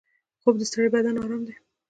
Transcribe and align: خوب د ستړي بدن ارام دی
خوب 0.41 0.55
د 0.57 0.61
ستړي 0.69 0.87
بدن 0.95 1.15
ارام 1.23 1.41
دی 1.47 1.55